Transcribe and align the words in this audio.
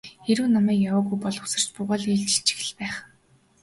Хэрэв 0.25 0.45
намайг 0.55 0.79
яваагүй 0.91 1.17
бол 1.21 1.37
үсэрч 1.43 1.67
буугаад 1.73 2.03
ээлжилчих 2.13 2.59
л 2.67 2.73
байх. 2.79 2.95